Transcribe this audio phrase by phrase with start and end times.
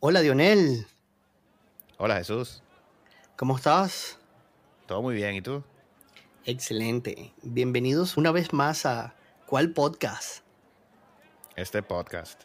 [0.00, 0.86] Hola Dionel,
[1.96, 2.62] Hola Jesús,
[3.34, 4.16] ¿cómo estás?
[4.86, 5.64] todo muy bien, ¿y tú?
[6.44, 7.34] Excelente.
[7.42, 9.16] Bienvenidos una vez más a
[9.46, 10.44] ¿Cuál podcast?
[11.56, 12.44] Este podcast.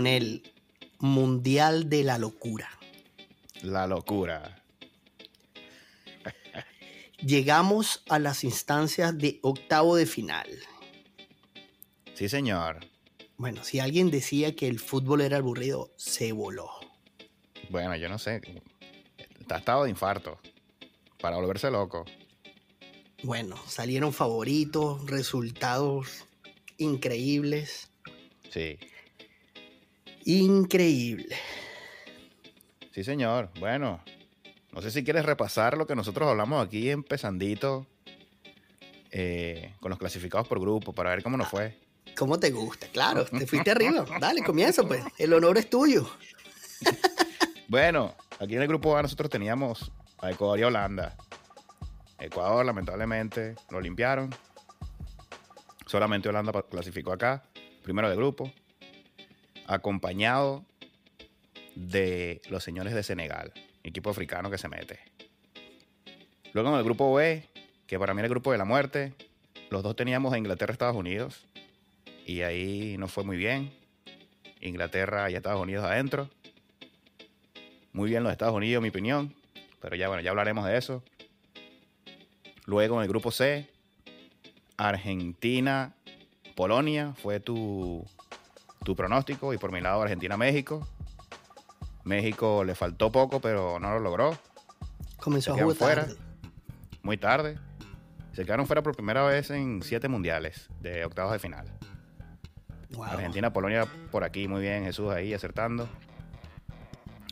[0.00, 0.50] Dionel,
[0.98, 2.70] Mundial de la Locura.
[3.60, 4.64] La locura.
[7.18, 10.48] Llegamos a las instancias de octavo de final.
[12.14, 12.80] Sí, señor.
[13.36, 16.70] Bueno, si alguien decía que el fútbol era aburrido, se voló.
[17.68, 18.40] Bueno, yo no sé.
[19.38, 20.40] Está estado de infarto.
[21.20, 22.06] Para volverse loco.
[23.22, 26.24] Bueno, salieron favoritos, resultados
[26.78, 27.90] increíbles.
[28.50, 28.78] Sí.
[30.24, 31.36] Increíble.
[32.92, 33.50] Sí, señor.
[33.58, 34.02] Bueno,
[34.72, 37.86] no sé si quieres repasar lo que nosotros hablamos aquí empezandito
[39.10, 41.78] eh, con los clasificados por grupo para ver cómo nos fue.
[42.16, 42.86] ¿Cómo te gusta?
[42.88, 44.04] Claro, te fuiste arriba.
[44.20, 45.02] Dale, comienza pues.
[45.18, 46.08] El honor es tuyo.
[47.70, 51.16] Bueno, aquí en el grupo A nosotros teníamos a Ecuador y a Holanda.
[52.18, 54.34] Ecuador, lamentablemente, lo limpiaron.
[55.86, 57.44] Solamente Holanda clasificó acá,
[57.84, 58.52] primero de grupo,
[59.70, 60.64] acompañado
[61.76, 63.52] de los señores de Senegal,
[63.84, 64.98] equipo africano que se mete.
[66.52, 67.48] Luego en el grupo B,
[67.86, 69.14] que para mí era el grupo de la muerte,
[69.70, 71.46] los dos teníamos a Inglaterra y Estados Unidos,
[72.26, 73.72] y ahí no fue muy bien.
[74.60, 76.28] Inglaterra y Estados Unidos adentro.
[77.92, 79.34] Muy bien los Estados Unidos, mi opinión.
[79.80, 81.02] Pero ya, bueno, ya hablaremos de eso.
[82.66, 83.70] Luego en el grupo C,
[84.76, 85.94] Argentina,
[86.56, 88.04] Polonia fue tu,
[88.84, 89.52] tu pronóstico.
[89.54, 90.86] Y por mi lado, Argentina-México.
[92.04, 94.36] México le faltó poco, pero no lo logró.
[95.18, 96.02] Comenzó a Se jugar fuera.
[96.06, 96.16] tarde.
[97.02, 97.58] Muy tarde.
[98.32, 101.66] Se quedaron fuera por primera vez en siete mundiales de octavos de final.
[102.92, 103.04] Wow.
[103.04, 105.88] Argentina, Polonia por aquí, muy bien, Jesús ahí acertando.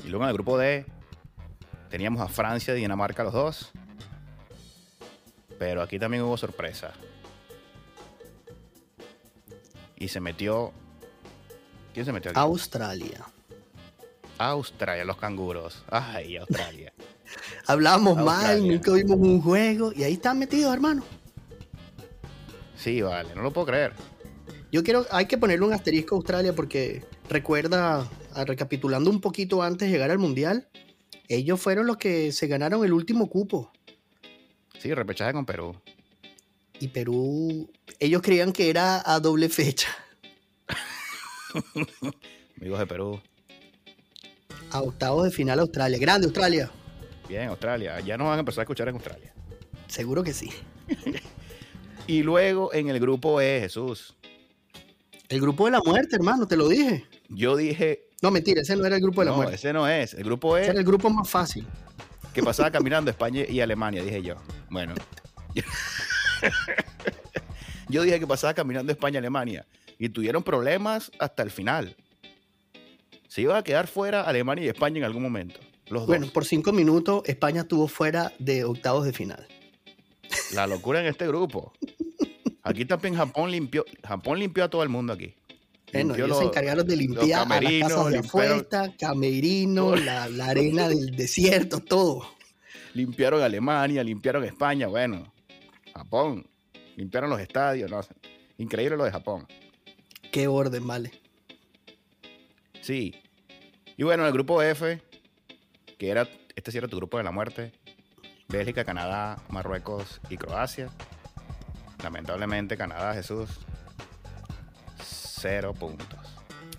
[0.04, 0.86] Y luego en el grupo D
[1.91, 3.72] teníamos a Francia y Dinamarca los dos.
[5.59, 6.92] Pero aquí también hubo sorpresa.
[9.97, 10.72] Y se metió.
[11.98, 12.38] ¿Quién se metió aquí?
[12.38, 13.26] Australia.
[14.38, 15.82] Australia, los canguros.
[15.91, 16.92] Ay, Australia.
[17.66, 21.03] Hablamos mal, nunca vimos un juego y ahí están metidos, hermano.
[22.76, 23.94] Sí, vale, no lo puedo creer.
[24.70, 28.09] Yo quiero, hay que ponerle un asterisco a Australia porque recuerda,
[28.47, 30.69] recapitulando un poquito antes de llegar al Mundial,
[31.26, 33.72] ellos fueron los que se ganaron el último cupo.
[34.78, 35.75] Sí, repechaje con Perú.
[36.78, 39.88] Y Perú, ellos creían que era a doble fecha.
[42.60, 43.20] Amigos de Perú.
[44.70, 45.98] A octavos de final Australia.
[45.98, 46.70] Grande Australia.
[47.28, 48.00] Bien, Australia.
[48.00, 49.32] Ya nos van a empezar a escuchar en Australia.
[49.86, 50.50] Seguro que sí.
[52.06, 54.16] Y luego en el grupo E, Jesús.
[55.28, 57.04] El grupo de la muerte, hermano, te lo dije.
[57.28, 59.56] Yo dije, No, mentira, ese no era el grupo de la no, muerte.
[59.56, 60.15] ese no es.
[60.15, 61.66] El grupo Ese E era el grupo más fácil.
[62.32, 64.36] que pasaba caminando España y Alemania, dije yo.
[64.70, 64.94] Bueno.
[67.91, 69.19] Yo dije que pasaba caminando España
[69.98, 71.97] y tuvieron problemas hasta el final.
[73.28, 75.60] Se iba a quedar fuera Alemania y España en algún momento.
[75.88, 76.06] Los dos.
[76.06, 79.47] Bueno, por cinco minutos España estuvo fuera de octavos de final.
[80.54, 81.72] La locura en este grupo.
[82.62, 85.34] Aquí también Japón limpió, Japón limpió a todo el mundo aquí.
[85.92, 90.86] Bueno, ellos se encargaron de limpiar a las casas de apuesta, camerino, la, la arena
[90.86, 92.28] del desierto, todo.
[92.92, 95.32] limpiaron Alemania, limpiaron España, bueno,
[95.94, 96.47] Japón,
[96.97, 98.00] limpiaron los estadios, no,
[98.59, 99.47] increíble lo de Japón.
[100.31, 101.12] Qué orden, vale.
[102.83, 103.15] Sí.
[103.97, 105.03] Y bueno, el grupo F,
[105.99, 107.72] que era, este sí era tu grupo de la muerte,
[108.49, 110.91] Bélgica, Canadá, Marruecos y Croacia.
[112.03, 113.49] Lamentablemente Canadá, Jesús,
[115.03, 116.06] cero puntos.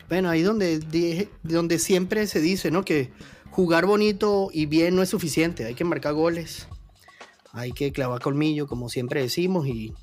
[0.08, 2.84] Bueno, ahí donde, dije- donde siempre se dice, ¿no?
[2.86, 3.12] Que
[3.52, 5.66] jugar bonito y bien no es suficiente.
[5.66, 6.68] Hay que marcar goles.
[7.52, 9.68] Hay que clavar colmillo, como siempre decimos.
[9.68, 9.94] Y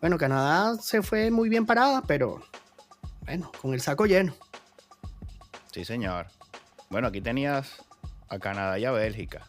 [0.00, 2.42] bueno, Canadá se fue muy bien parada, pero
[3.24, 4.34] bueno, con el saco lleno.
[5.72, 6.26] Sí, señor.
[6.90, 7.82] Bueno, aquí tenías
[8.28, 9.48] a Canadá y a Bélgica.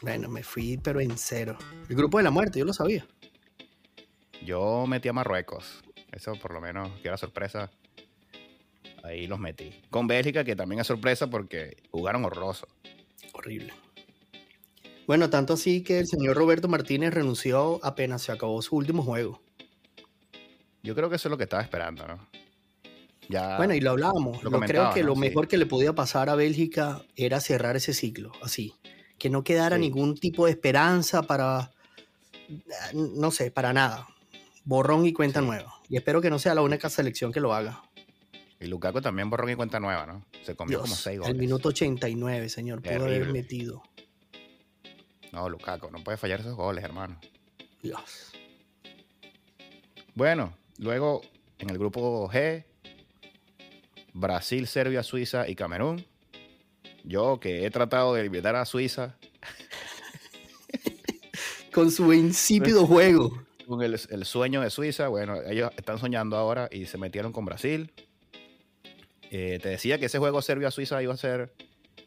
[0.00, 1.58] Bueno, me fui, pero en cero.
[1.88, 3.06] El grupo de la muerte, yo lo sabía.
[4.44, 5.82] Yo metí a Marruecos.
[6.12, 7.70] Eso por lo menos, que era sorpresa.
[9.02, 9.82] Ahí los metí.
[9.90, 12.68] Con Bélgica, que también es sorpresa porque jugaron horroroso.
[13.32, 13.72] Horrible.
[15.06, 19.40] Bueno, tanto así que el señor Roberto Martínez renunció apenas se acabó su último juego.
[20.82, 22.37] Yo creo que eso es lo que estaba esperando, ¿no?
[23.28, 24.42] Ya Bueno, y lo hablábamos.
[24.42, 25.08] Lo Yo creo que ¿no?
[25.08, 25.20] lo Sí.
[25.20, 28.74] mejor que le podía pasar a Bélgica era cerrar ese ciclo, así.
[29.18, 29.82] Que no quedara Sí.
[29.82, 31.70] ningún tipo de esperanza para,
[32.94, 34.06] no sé, para nada.
[34.64, 35.46] Borrón y cuenta Sí.
[35.46, 35.74] nueva.
[35.88, 37.82] Y espero que no sea la única selección que lo haga.
[38.60, 40.24] Y Lukaku también borró mi cuenta nueva, ¿no?
[40.42, 41.36] Se comió como seis al goles.
[41.36, 43.82] minuto 89, señor, pudo haber metido.
[45.32, 47.20] No, Lukaku, no puede fallar esos goles, hermano.
[47.82, 48.32] Dios.
[50.14, 51.20] Bueno, luego
[51.58, 52.64] en el grupo G,
[54.18, 56.04] Brasil, Serbia, Suiza y Camerún.
[57.04, 59.16] Yo que he tratado de eliminar a Suiza
[61.72, 63.44] Con su insípido juego.
[63.66, 67.44] con el, el sueño de Suiza, bueno, ellos están soñando ahora y se metieron con
[67.44, 67.92] Brasil.
[69.30, 71.54] Eh, te decía que ese juego Serbia-Suiza iba a ser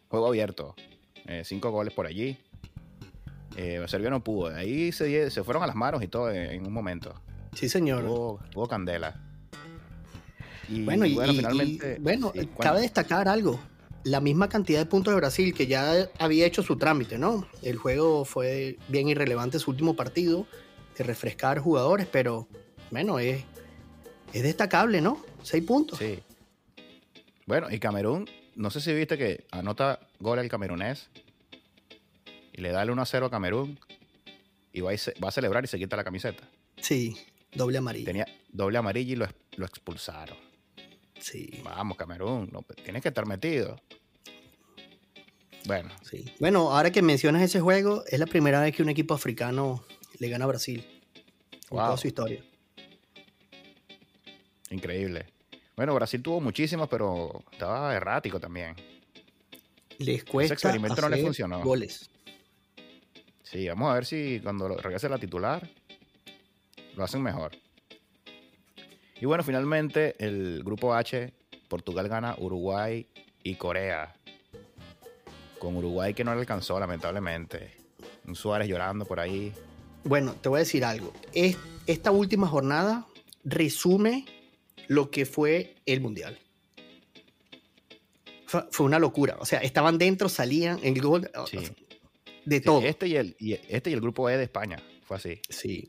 [0.09, 0.75] juego abierto.
[1.27, 2.37] Eh, cinco goles por allí.
[3.55, 4.53] Eh, Serbia no pudo.
[4.53, 7.13] Ahí se, fueron a las manos y todo en, en un momento.
[7.53, 8.03] Sí, señor.
[8.03, 9.30] Tuvo, tuvo candela.
[10.71, 11.97] Y Bueno, y, y- finalmente.
[11.99, 13.59] bueno, sí, cabe destacar algo.
[14.03, 17.47] La misma cantidad de puntos de Brasil que ya había hecho su trámite, ¿no?
[17.61, 20.47] El juego fue bien irrelevante su último partido,
[20.97, 22.47] de refrescar jugadores, pero
[22.89, 23.43] bueno, es,
[24.33, 25.23] es destacable, ¿no?
[25.43, 25.99] Seis puntos.
[25.99, 26.19] Sí.
[27.45, 31.09] Bueno, y Camerún, no sé si viste que anota gol el camerunés
[32.53, 33.77] y le da el 1 a 0 a Camerún
[34.73, 36.47] y va a, va a celebrar y se quita la camiseta.
[36.77, 37.17] Sí,
[37.53, 38.05] doble amarillo.
[38.05, 40.37] Tenía doble amarillo y lo expulsaron.
[41.21, 43.79] Sí, Vamos, Camerún, no, tienes que estar metido.
[45.65, 46.33] Bueno, sí.
[46.39, 49.85] Bueno, ahora que mencionas ese juego, es la primera vez que un equipo africano
[50.19, 50.83] le gana a Brasil
[51.53, 51.79] en Wow.
[51.85, 52.43] toda su historia.
[54.71, 55.27] increíble.
[55.75, 58.75] Bueno, Brasil tuvo muchísimos, pero estaba errático también.
[59.99, 61.61] Les cuesta experimento no le hacer funcionó.
[61.63, 62.09] goles.
[63.43, 65.69] Sí, vamos a ver si cuando regrese la titular
[66.95, 67.51] lo hacen mejor.
[69.21, 71.31] Y bueno, finalmente el grupo H,
[71.69, 73.07] Portugal gana Uruguay
[73.43, 74.15] y Corea.
[75.59, 77.71] Con Uruguay que no le alcanzó, lamentablemente.
[78.27, 79.53] Un Suárez llorando por ahí.
[80.03, 81.13] Bueno, te voy a decir algo.
[81.33, 83.05] Es- esta última jornada
[83.43, 84.25] resume
[84.87, 86.39] lo que fue el Mundial.
[88.47, 89.37] Fue, fue una locura.
[89.39, 91.57] O sea, estaban dentro, salían, el gol, Sí.
[92.45, 92.81] de Sí, todo.
[92.81, 94.81] Este y, el, y este y el grupo E de España.
[95.05, 95.39] Fue así.
[95.47, 95.87] Sí.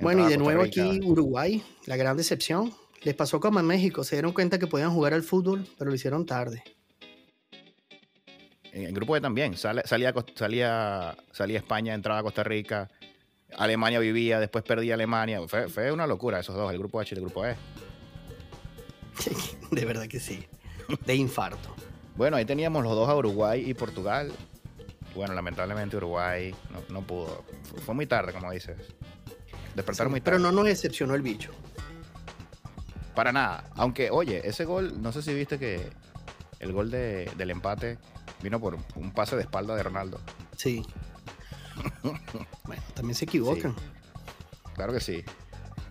[0.00, 2.72] Bueno, y de nuevo aquí Uruguay, la gran decepción.
[3.02, 5.94] Les pasó como a México, se dieron cuenta que podían jugar al fútbol, pero lo
[5.94, 6.62] hicieron tarde.
[8.72, 9.56] En el grupo E también.
[9.56, 12.90] Sale- salía, salía, salía España, entraba Costa Rica.
[13.56, 15.40] Alemania vivía, después perdía Alemania.
[15.46, 17.54] Fue, fue una locura esos dos, el grupo H y el grupo E.
[19.70, 20.44] De verdad que sí.
[21.06, 21.74] De infarto.
[22.16, 24.32] Bueno, ahí teníamos los dos a Uruguay y Portugal.
[25.14, 27.44] Bueno, lamentablemente Uruguay no, no pudo.
[27.84, 28.78] Fue muy tarde, como dices.
[29.76, 30.38] Despertaron Sí, muy tarde.
[30.38, 31.52] pero no nos decepcionó el bicho.
[33.14, 33.64] Para nada.
[33.76, 35.90] Aunque, oye, ese gol, no sé si viste que
[36.60, 37.98] el gol de- del empate
[38.42, 40.20] vino por un pase de espalda de Ronaldo.
[40.56, 40.82] Sí.
[42.64, 43.74] bueno, también se equivocan.
[44.74, 45.22] Claro que sí.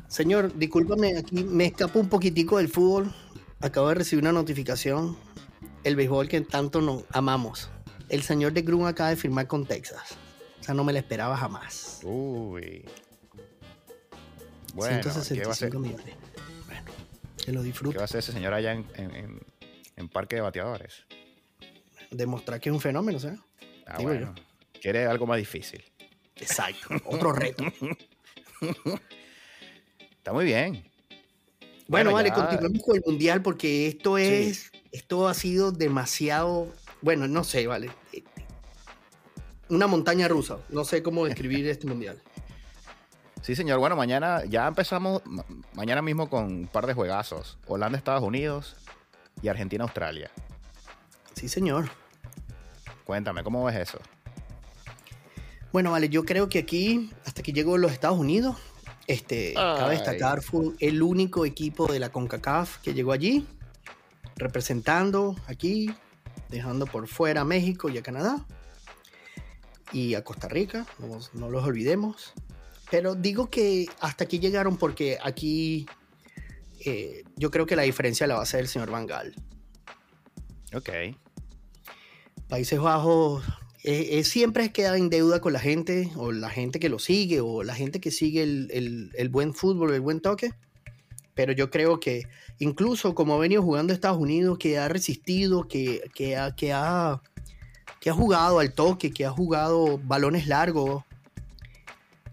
[0.08, 3.14] Señor, discúlpame, aquí me escapo un poquitico del fútbol.
[3.62, 5.18] Acabo de recibir una notificación.
[5.84, 7.70] El béisbol que tanto nos amamos.
[8.10, 10.16] El señor de Grun acaba de firmar con Texas.
[10.60, 12.00] O sea, no me la esperaba jamás.
[12.04, 12.86] Uy.
[14.76, 16.06] Bueno, ¿qué va, a hacer, 165 millones.
[16.68, 16.84] Bueno,
[17.44, 17.98] que lo qué disfrute.
[17.98, 19.40] va a hacer ese señor allá en, en-
[19.96, 21.06] en- Parque de Bateadores?
[22.12, 23.40] Demostrar que es un fenómeno, ¿sabes?
[23.88, 24.36] Ah, Digo bueno.
[24.82, 25.84] Quiere algo más difícil.
[26.36, 26.90] Exacto.
[27.06, 27.64] Otro reto.
[30.18, 30.84] Está muy bien.
[31.88, 34.24] Bueno, Bueno, vale, ya- continuemos con el mundial porque esto Sí.
[34.24, 37.90] es, esto ha sido demasiado, bueno, no sé, vale,
[39.70, 40.58] una montaña rusa.
[40.70, 42.22] No sé cómo describir este mundial.
[43.46, 43.78] Sí, señor.
[43.78, 47.60] Bueno, mañana ya empezamos, ma- mañana mismo con un par de juegazos.
[47.68, 48.76] Holanda, Estados Unidos
[49.44, 50.32] y Argentina, Australia.
[51.36, 51.88] Sí, señor.
[53.04, 54.00] Cuéntame, ¿cómo ves eso?
[55.72, 58.58] Bueno, vale, yo creo que aquí, hasta que llegó los Estados Unidos,
[59.06, 63.46] este, cabe destacar, fue el único equipo de la CONCACAF que llegó allí,
[64.38, 65.94] representando aquí,
[66.50, 68.44] dejando por fuera a México y a Canadá,
[69.92, 72.34] y a Costa Rica, no, no los olvidemos.
[72.92, 75.86] Pero digo que hasta aquí llegaron porque aquí
[76.86, 79.34] eh, yo creo que la diferencia la va a hacer el señor Van Gaal.
[80.74, 80.90] Ok.
[82.48, 83.44] Países Bajos
[83.84, 87.42] eh, eh, siempre queda en deuda con la gente, o la gente que lo sigue,
[87.42, 90.52] o la gente que sigue el, el- el buen fútbol, el buen toque.
[91.34, 92.24] Pero yo creo que
[92.60, 97.22] incluso como ha venido jugando Estados Unidos, que ha resistido, que, que, ha, que, ha,
[98.00, 101.04] que ha jugado al toque, que ha jugado balones largos,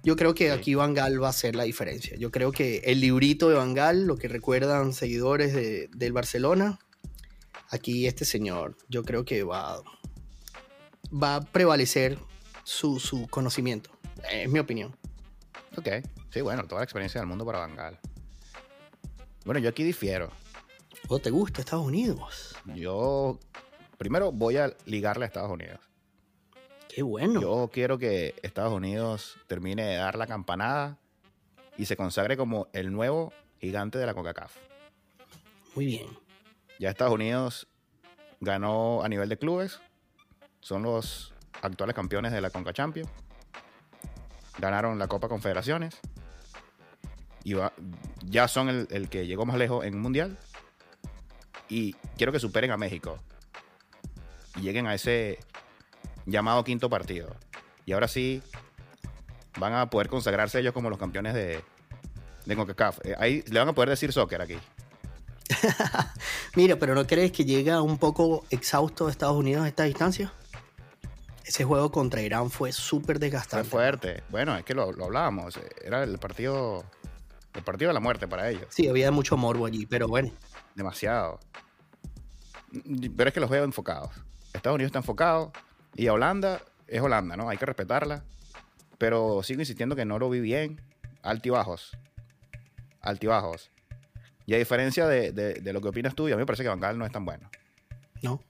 [0.02, 2.16] Yo creo que aquí Van Gaal va a hacer la diferencia.
[2.16, 6.78] Yo creo que el librito de Van Gaal, lo que recuerdan seguidores de- del Barcelona,
[7.70, 9.80] aquí este señor, yo creo que va,
[11.12, 12.18] va a prevalecer
[12.64, 13.90] su, su conocimiento.
[14.30, 14.96] Es mi opinión.
[15.76, 15.88] Ok.
[16.30, 17.98] Sí, bueno, toda la experiencia del mundo para Bangal.
[19.44, 20.30] Bueno, yo aquí difiero.
[21.08, 22.56] ¿O te gusta Estados Unidos?
[22.74, 23.38] Yo
[23.98, 25.78] primero voy a ligarle a Estados Unidos.
[26.94, 27.40] Qué bueno.
[27.40, 30.98] Yo quiero que Estados Unidos termine de dar la campanada
[31.78, 34.54] y se consagre como el nuevo gigante de la CONCACAF.
[35.74, 36.06] Muy bien.
[36.78, 37.66] Ya Estados Unidos
[38.40, 39.80] ganó a nivel de clubes,
[40.60, 41.32] son los
[41.62, 43.08] actuales campeones de la Conca Champions,
[44.58, 45.94] ganaron la Copa Confederaciones
[47.44, 47.72] y va-
[48.26, 50.36] ya son el, el que llegó más lejos en un mundial.
[51.68, 53.18] Y quiero que superen a México
[54.56, 55.38] y lleguen a ese
[56.26, 57.34] llamado quinto partido.
[57.86, 58.42] Y ahora sí
[59.58, 61.62] van a poder consagrarse ellos como los campeones de,
[62.46, 62.98] de CONCACAF.
[63.04, 64.56] Eh, ahí le van a poder decir soccer aquí.
[66.54, 70.32] Mira, pero ¿no crees que llega un poco exhausto Estados Unidos a esta distancia?
[71.44, 73.68] Ese juego contra Irán fue súper Fue desgastante.
[73.68, 74.22] fuerte.
[74.30, 75.58] Bueno, es que lo, lo hablábamos.
[75.84, 76.84] Era el partido.
[77.54, 78.64] El partido de la muerte para ellos.
[78.70, 80.30] Sí, había mucho morbo allí, pero bueno.
[80.74, 81.38] Demasiado.
[83.16, 84.10] Pero es que los veo enfocados.
[84.54, 85.52] Estados Unidos está enfocado.
[85.94, 87.48] Y a Holanda es Holanda, ¿no?
[87.48, 88.24] Hay que respetarla.
[88.98, 90.80] Pero sigo insistiendo que no lo vi bien.
[91.22, 91.96] Altibajos.
[93.00, 93.70] Altibajos.
[94.46, 96.62] Y a diferencia de, de- de lo que opinas tú, y a mí me parece
[96.62, 97.50] que Van Gaal no es tan bueno.
[98.22, 98.42] ¿No?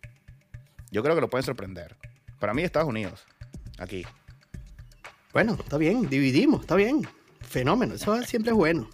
[0.91, 1.97] Yo creo que lo pueden sorprender.
[2.39, 3.25] Para mí, Estados Unidos.
[3.79, 4.05] Aquí.
[5.33, 7.07] Bueno, está bien, dividimos, está bien.
[7.41, 8.89] Fenómeno, eso siempre es bueno.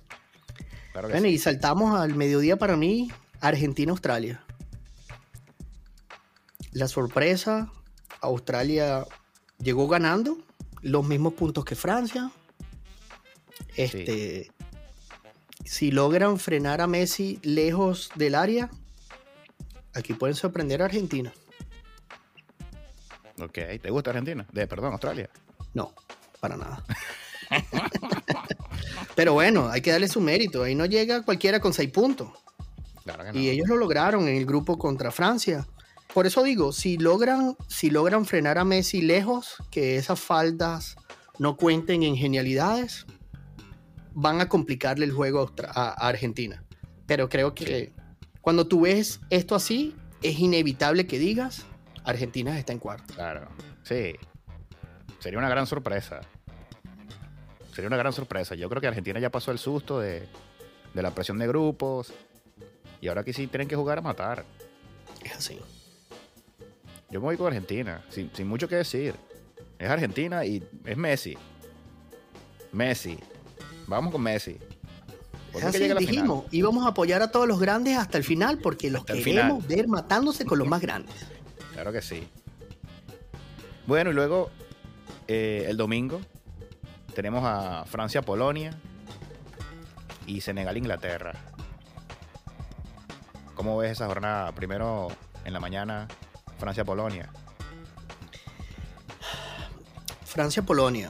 [0.93, 1.35] Claro Bueno, sí.
[1.35, 4.43] y saltamos al mediodía para mí, Argentina-Australia.
[6.73, 7.73] La sorpresa,
[8.21, 9.05] Australia
[9.59, 10.39] llegó ganando
[10.83, 12.31] los mismos puntos que Francia.
[13.77, 14.51] Este,
[15.65, 18.71] si logran frenar a Messi lejos del área,
[19.95, 21.33] aquí pueden sorprender a Argentina.
[23.41, 23.59] Ok.
[23.81, 24.47] ¿Te gusta Argentina?
[24.53, 25.31] De, perdón, Australia.
[25.75, 25.93] No,
[26.41, 26.85] para nada.
[29.15, 30.63] Pero bueno, hay que darle su mérito.
[30.63, 32.31] Ahí no llega cualquiera con seis puntos.
[33.05, 33.39] Claro que no.
[33.39, 35.67] Y ellos lo lograron en el grupo contra Francia.
[36.13, 40.97] Por eso digo, si logran, si logran frenar a Messi lejos, que esas faldas
[41.39, 43.07] no cuenten en genialidades,
[44.13, 46.65] van a complicarle el juego a Argentina.
[47.07, 47.93] Pero creo que
[48.41, 51.65] cuando tú ves esto así, es inevitable que digas,
[52.05, 53.15] Argentina está en cuarto.
[53.15, 53.49] Claro,
[53.83, 54.15] sí.
[55.21, 56.21] Sería una gran sorpresa.
[57.73, 58.55] Sería una gran sorpresa.
[58.55, 60.27] Yo creo que Argentina ya pasó el susto de,
[60.95, 62.13] de la presión de grupos.
[63.01, 64.45] Y ahora aquí sí tienen que jugar a matar.
[65.23, 65.61] Es así.
[67.11, 69.15] Yo me voy con Argentina, sin, sin mucho que decir.
[69.79, 71.37] Es Argentina y es Messi.
[72.73, 73.19] Messi.
[73.87, 74.59] Vamos con Messi.
[75.53, 78.25] ¿Por Es qué que así, dijimos, íbamos a apoyar a todos los grandes hasta el
[78.25, 81.15] final porque los Hasta queremos ver matándose con los más grandes.
[81.73, 82.29] Claro que sí.
[83.87, 84.51] Bueno, y luego
[85.27, 86.21] eh, el domingo
[87.15, 88.79] tenemos a Francia-Polonia
[90.27, 91.33] y Senegal-Inglaterra.
[93.55, 94.53] ¿Cómo ves esa jornada?
[94.53, 95.09] Primero
[95.45, 96.07] en la mañana,
[96.59, 97.31] Francia-Polonia.
[100.25, 101.09] Francia-Polonia.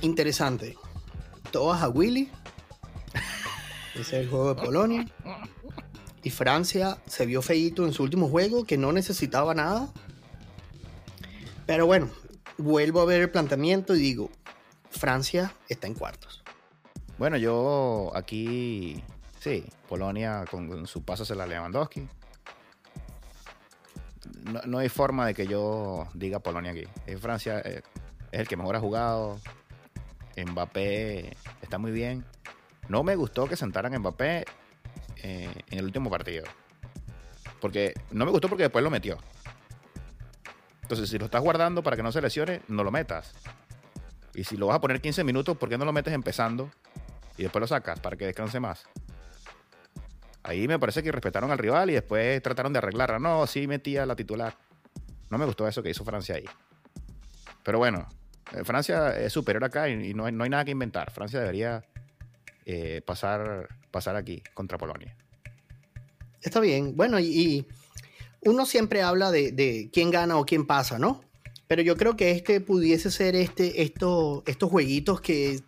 [0.00, 0.76] Interesante.
[1.50, 2.30] Todas a Willy.
[3.94, 5.06] Ese es el juego de Polonia.
[6.22, 9.88] Y Francia se vio feíto en su último juego, que no necesitaba nada.
[11.66, 12.10] Pero bueno,
[12.58, 14.30] vuelvo a ver el planteamiento y digo,
[14.90, 16.42] Francia está en cuartos.
[17.18, 19.02] Bueno, yo aquí,
[19.38, 22.08] sí, Polonia con, con su paso hacia la Lewandowski.
[24.44, 26.84] No, no hay forma de que yo diga Polonia aquí.
[27.06, 27.82] Eh, Francia eh,
[28.30, 29.40] es el que mejor ha jugado.
[30.36, 32.24] Mbappé está muy bien.
[32.88, 34.44] No me gustó que sentaran Mbappé
[35.22, 36.44] eh, en el último partido.
[37.60, 39.16] Porque no me gustó porque después lo metió.
[40.82, 43.32] Entonces, si lo estás guardando para que no se lesione, no lo metas.
[44.34, 46.70] Y si lo vas a poner 15 minutos, ¿por qué no lo metes empezando
[47.38, 48.84] y después lo sacas para que descanse más?
[50.44, 53.18] Ahí me parece que respetaron al rival y después trataron de arreglarla.
[53.18, 54.54] No, sí metía la titular.
[55.30, 56.44] No me gustó eso que hizo Francia ahí.
[57.62, 58.06] Pero bueno,
[58.52, 61.10] eh, Francia es superior acá y, no, hay, no hay nada que inventar.
[61.10, 61.82] Francia debería
[62.66, 65.16] eh, pasar, pasar aquí contra Polonia.
[66.42, 66.94] Está bien.
[66.94, 67.66] Bueno, y,
[68.42, 71.22] uno siempre habla de, de quién gana o quién pasa, ¿no?
[71.66, 75.60] Pero yo creo que este pudiese ser este, esto, estos jueguitos que,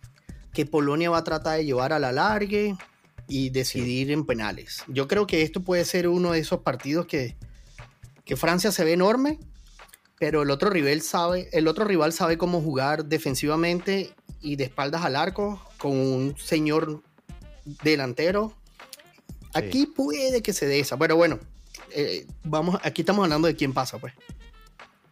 [0.53, 2.77] que Polonia va a tratar de llevar a la largue
[3.27, 4.83] y decidir en penales.
[4.87, 7.35] Yo creo que esto puede ser uno de esos partidos que,
[8.25, 9.39] que Francia se ve enorme,
[10.19, 15.03] pero el otro rival sabe, el otro rival sabe cómo jugar defensivamente y de espaldas
[15.03, 17.01] al arco con un señor
[17.83, 18.53] delantero.
[19.53, 20.97] Aquí puede que se dé esa.
[20.97, 21.39] Pero bueno,
[21.91, 24.13] eh, vamos, aquí estamos hablando de quién pasa, pues.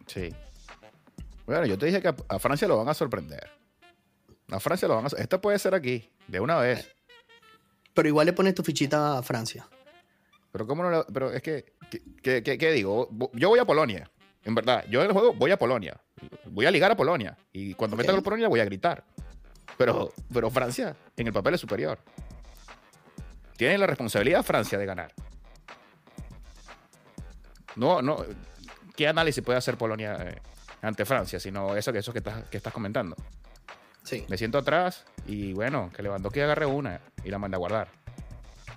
[0.06, 0.34] Sí.
[1.46, 3.50] Bueno, yo te dije que a, Francia lo van a sorprender.
[4.50, 6.95] A Francia lo van a Esto puede ser aquí, de una vez.
[7.96, 9.66] Pero igual le pones tu fichita a Francia.
[10.52, 11.72] Pero cómo no Pero es que,
[12.22, 13.08] ¿qué, digo?
[13.32, 14.10] Yo voy a Polonia.
[14.44, 15.98] En verdad, yo en el juego voy a Polonia.
[16.44, 17.38] Voy a ligar a Polonia.
[17.54, 18.06] Y cuando okay.
[18.06, 19.02] meta a Polonia voy a gritar.
[19.78, 21.98] Pero, pero Francia, en el papel es superior.
[23.56, 25.14] Tiene la responsabilidad Francia de ganar.
[27.76, 28.24] No, no.
[28.94, 30.42] ¿Qué análisis puede hacer Polonia eh,
[30.82, 31.40] ante Francia?
[31.40, 33.16] Sino eso, eso que, estás, que estás comentando.
[34.06, 34.24] Sí.
[34.28, 37.88] Me siento atrás y bueno, que Lewandowski agarre una y la manda a guardar.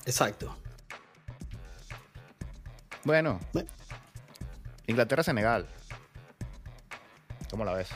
[0.08, 0.58] Exacto.
[3.04, 3.40] Bueno.
[4.88, 5.68] Inglaterra-Senegal.
[7.52, 7.90] ¿Cómo la ves?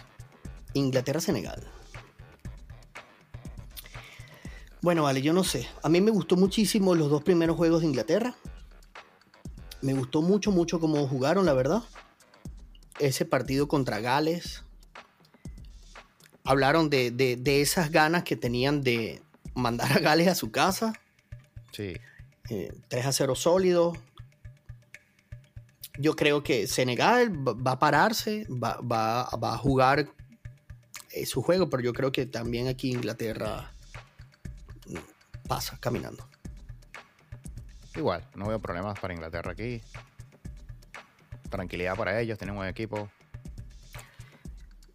[0.76, 1.68] Inglaterra-Senegal.
[4.82, 5.68] Bueno, vale, yo no sé.
[5.82, 8.36] A mí me gustó muchísimo los dos primeros juegos de Inglaterra.
[9.82, 11.82] Me gustó mucho, mucho cómo jugaron, la verdad.
[13.00, 14.64] Ese partido contra Gales.
[16.44, 19.22] Hablaron de, de, esas ganas que tenían de
[19.56, 20.94] mandar a Gales a su casa.
[21.72, 21.94] Sí.
[22.48, 23.94] 3 eh, a 0 sólido.
[25.98, 30.10] Yo creo que Senegal va a pararse, va, va, va a jugar
[31.12, 33.72] eh, su juego, pero yo creo que también aquí Inglaterra
[35.48, 36.28] pasa caminando.
[37.96, 39.82] Igual, no veo problemas para Inglaterra aquí.
[41.50, 43.10] Tranquilidad para ellos, tienen un buen equipo.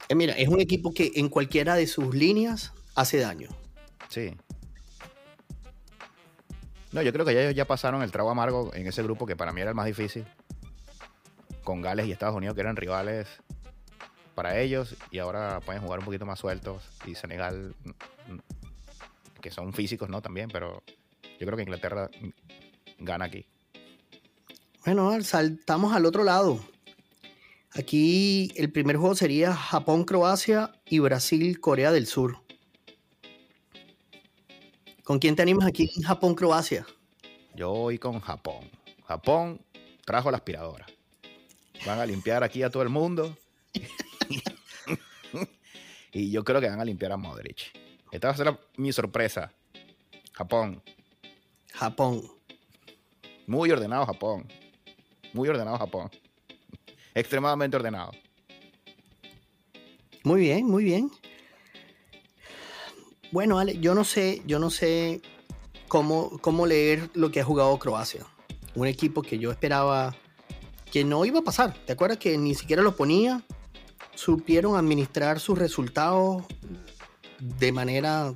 [0.09, 3.49] Eh, mira, es un equipo que en cualquiera de sus líneas hace daño.
[4.09, 4.35] Sí.
[6.93, 9.53] No, yo creo que ellos ya pasaron el trago amargo en ese grupo que para
[9.53, 10.25] mí era el más difícil.
[11.63, 13.29] Con Gales y Estados Unidos, que eran rivales
[14.35, 16.83] para ellos, y ahora pueden jugar un poquito más sueltos.
[17.05, 18.41] Y Senegal, mm, mm,
[19.43, 20.23] que son físicos, ¿no?
[20.23, 20.83] También, pero
[21.39, 22.09] yo creo que Inglaterra
[22.99, 23.47] gana aquí.
[24.87, 26.59] Bueno, saltamos al otro lado.
[27.79, 32.39] Aquí el primer juego sería Japón-Croacia y Brasil-Corea del Sur.
[35.05, 36.85] ¿Con quién te animas aquí en Japón-Croacia?
[37.55, 38.69] Yo voy con Japón.
[39.07, 39.61] Japón
[40.05, 40.87] trajo la aspiradora.
[41.87, 43.39] Van a limpiar aquí a todo el mundo.
[46.13, 47.79] y yo creo que van a limpiar a Modric.
[48.11, 49.53] Esta va a ser mi sorpresa.
[50.33, 50.83] Japón.
[51.75, 52.23] Japón.
[53.47, 54.49] Muy ordenado Japón.
[55.33, 56.11] Muy ordenado Japón.
[57.19, 58.13] Extremadamente ordenado.
[60.23, 61.11] Muy bien, muy bien.
[63.33, 65.21] Bueno, Ale, yo no sé, yo no sé
[65.89, 68.25] cómo, cómo leer lo que ha jugado Croacia.
[68.75, 70.15] Un equipo que yo esperaba
[70.93, 71.75] que no iba a pasar.
[71.85, 73.43] ¿Te acuerdas que ni siquiera lo ponía?
[74.15, 76.45] Supieron administrar sus resultados
[77.41, 78.33] de manera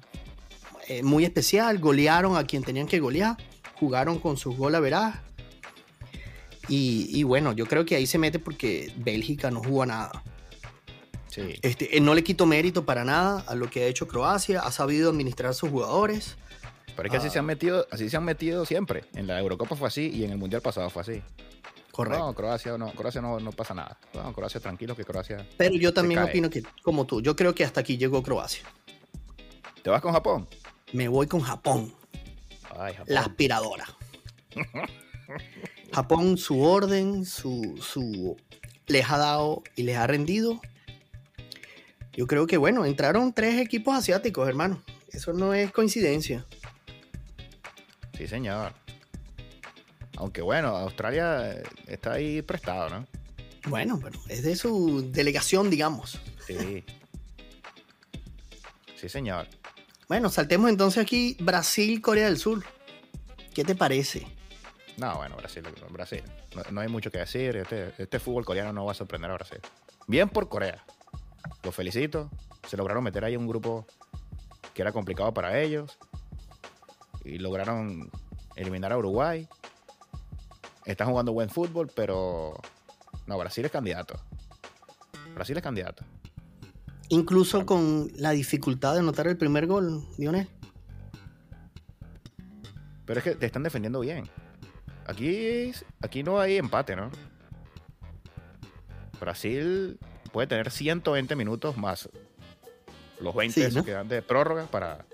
[0.89, 1.79] eh, muy especial.
[1.79, 3.37] Golearon a quien tenían que golear
[3.83, 5.17] jugaron con sus goles veraz.
[6.69, 10.23] Y, y, bueno, yo creo que ahí se mete porque Bélgica no juega nada.
[11.29, 11.59] Sí.
[11.63, 15.11] Este, no le quito mérito para nada a lo que ha hecho Croacia, ha sabido
[15.11, 16.37] administrar a sus jugadores.
[16.95, 17.49] Pero es que así se han ah.
[17.49, 19.05] metido, así se han metido siempre.
[19.15, 21.23] En la Eurocopa fue así y en el Mundial pasado fue así.
[21.91, 22.27] Correcto.
[22.27, 23.99] No, Croacia no, Croacia no, no pasa nada.
[24.15, 25.47] No, Croacia tranquilo que Croacia.
[25.57, 28.65] Pero yo también opino que, como tú, yo creo que hasta aquí llegó Croacia.
[29.83, 30.49] ¿Te vas con Japón?
[30.93, 31.95] Me voy con Japón
[33.07, 33.87] la aspiradora.
[35.93, 38.37] Japón, su orden, su, su,
[38.87, 40.61] les ha dado y les ha rendido.
[42.13, 44.83] Yo creo que, bueno, entraron tres equipos asiáticos, hermano.
[45.11, 46.47] Eso no es coincidencia.
[48.17, 48.73] Sí, señor.
[50.17, 53.07] Aunque bueno, Australia está ahí prestado, ¿no?
[53.69, 56.21] Bueno, pero es de su delegación, digamos.
[56.47, 56.85] Sí.
[58.97, 59.49] Sí, señor.
[60.09, 62.63] Bueno, saltemos entonces aquí Brasil, Corea del Sur.
[63.55, 64.27] ¿Qué te parece?
[64.97, 66.23] No, bueno, Brasil, Brasil.
[66.71, 67.57] No, hay mucho que decir.
[67.57, 69.59] Este, este, fútbol coreano no va a sorprender a Brasil.
[70.07, 70.85] Bien por Corea.
[71.63, 72.31] Los felicito.
[72.69, 73.87] Se lograron meter ahí un grupo
[74.75, 75.99] que era complicado para ellos.
[77.25, 78.11] Y lograron
[78.57, 79.49] eliminar a Uruguay.
[80.85, 82.61] Están jugando buen fútbol, pero.
[83.27, 84.21] No, Brasil es candidato.
[85.35, 86.05] Brasil es candidato.
[87.09, 90.49] Incluso con la dificultad de anotar el primer gol, Dionel.
[93.05, 94.29] Pero es que te están defendiendo bien.
[95.13, 97.11] Aquí, aquí no hay empate, ¿no?
[99.21, 99.99] Brasil
[100.33, 102.09] puede tener 120 minutos más
[103.21, 105.05] los 20 que dan de prórroga para,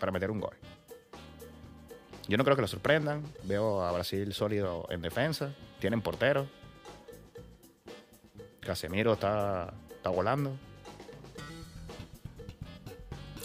[0.00, 0.56] para meter un gol.
[2.28, 3.24] Yo no creo que lo sorprendan.
[3.44, 5.54] Veo a Brasil sólido en defensa.
[5.80, 6.46] Tienen portero.
[8.60, 10.56] Casemiro está, está volando.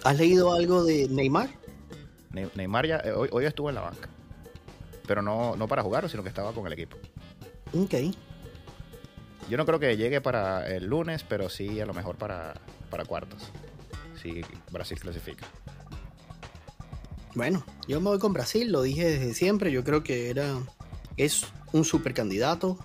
[0.06, 1.50] ¿Has leído algo de Neymar?
[2.56, 4.10] Neymar ya eh, hoy, hoy estuvo en la banca.
[5.12, 6.96] Pero no, no para jugar, sino que estaba con el equipo.
[7.78, 8.16] Ok.
[9.50, 12.54] Yo no creo que llegue para el lunes, pero sí a lo mejor para,
[12.90, 13.44] para cuartos.
[14.22, 14.40] Si
[14.72, 15.46] Brasil clasifica.
[17.36, 19.70] Bueno, yo me voy con Brasil, lo dije desde siempre.
[19.74, 20.60] Yo creo que era.
[21.18, 22.80] Es un super candidato.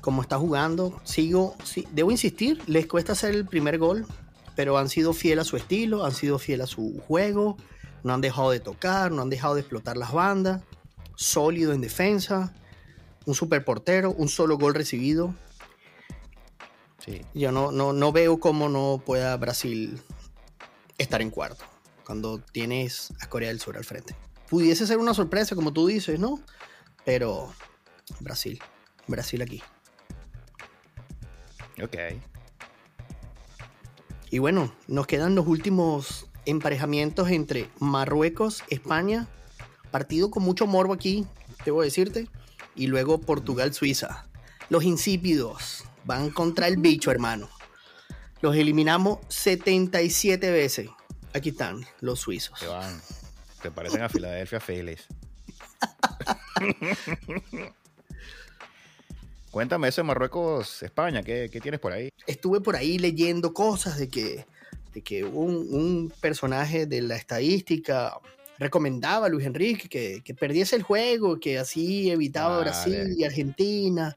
[0.00, 1.56] Como está jugando, sigo.
[1.62, 4.06] Sí, debo insistir, les cuesta hacer el primer gol,
[4.56, 7.58] pero han sido fiel a su estilo, han sido fiel a su juego.
[8.02, 10.62] No han dejado de tocar, no han dejado de explotar las bandas.
[11.18, 12.54] Sólido en defensa.
[13.26, 15.34] Un super portero, un solo gol recibido.
[17.04, 17.22] Sí.
[17.34, 20.00] Yo no, no, no veo cómo no pueda Brasil
[20.96, 21.64] estar en cuarto
[22.04, 24.14] cuando tienes a Corea del Sur al frente.
[24.48, 26.40] Pudiese ser una sorpresa, como tú dices, ¿no?
[27.04, 27.52] Pero
[28.20, 28.60] Brasil,
[29.08, 29.60] Brasil aquí.
[31.82, 31.96] Ok.
[34.30, 39.26] Y bueno, nos quedan los últimos emparejamientos entre Marruecos, España,
[39.88, 41.26] partido con mucho morbo aquí,
[41.64, 42.28] debo decirte,
[42.74, 44.26] y luego Portugal, Suiza.
[44.68, 47.48] Los insípidos van contra el bicho, hermano.
[48.40, 50.88] Los eliminamos 77 veces.
[51.34, 52.58] Aquí están los suizos.
[52.58, 53.00] Que van.
[53.62, 55.06] Te parecen a Filadelfia Phillies.
[59.50, 62.10] Cuéntame eso de Marruecos, España, ¿qué, ¿qué, tienes por ahí?
[62.26, 64.46] Estuve por ahí leyendo cosas de que,
[64.92, 68.12] de que un, un personaje de la estadística
[68.58, 72.62] recomendaba a Luis Enrique que, que, perdiese el juego, que así evitaba Vale.
[72.70, 74.16] Brasil y Argentina.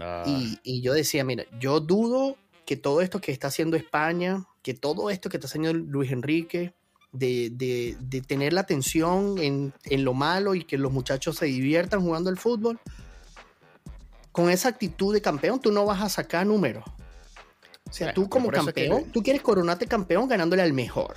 [0.00, 4.44] Ah, Y, y yo decía, mira, yo dudo que todo esto que está haciendo España,
[4.62, 6.74] que todo esto que está haciendo Luis Enrique,
[7.12, 11.44] de, de- de tener la atención en, en lo malo y que los muchachos se
[11.46, 12.78] diviertan jugando al fútbol,
[14.32, 16.84] con esa actitud de campeón tú no vas a sacar números.
[17.88, 21.16] O sea, tú como es que- campeón, tú quieres coronarte campeón ganándole al mejor.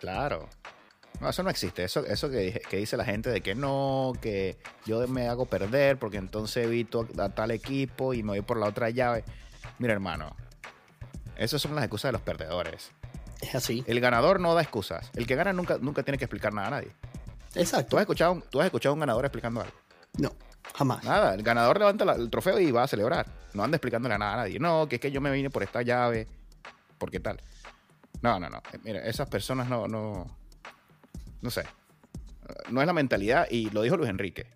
[0.00, 0.48] claro.
[1.20, 1.84] No, eso no existe.
[1.84, 4.56] Eso, eso que, que dice la gente de que no, que
[4.86, 8.66] yo me hago perder porque entonces evito a tal equipo y me voy por la
[8.66, 9.24] otra llave.
[9.78, 10.34] Mira, hermano,
[11.36, 12.90] esas son las excusas de los perdedores.
[13.42, 13.84] Es así.
[13.86, 15.10] El ganador no da excusas.
[15.14, 16.90] El que gana nunca, nunca tiene que explicar nada a nadie.
[17.52, 17.96] ¿Tú Exacto.
[17.96, 19.72] has escuchado, un- tú has escuchado a un ganador explicando algo?
[20.18, 20.32] No,
[20.74, 21.04] jamás.
[21.04, 23.26] Nada, el ganador levanta la- el trofeo y va a celebrar.
[23.54, 24.58] No anda explicándole nada a nadie.
[24.58, 26.28] No, que es que yo me vine por esta llave.
[26.98, 27.40] ¿Por qué tal?
[28.22, 28.58] No, no, no.
[28.72, 30.26] Eh, Mira, esas personas no, no.
[31.42, 31.64] No sé.
[32.70, 34.46] No es la mentalidad, y lo dijo Luis Enrique.